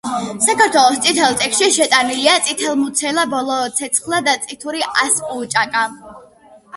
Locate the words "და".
4.29-4.35